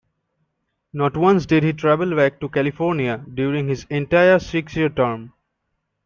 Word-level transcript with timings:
Not 0.93 1.15
once 1.15 1.45
did 1.45 1.61
he 1.61 1.73
travel 1.73 2.15
back 2.15 2.39
to 2.39 2.49
California 2.49 3.23
during 3.35 3.67
his 3.67 3.85
entire 3.91 4.39
six-year 4.39 4.89
term. 4.89 5.33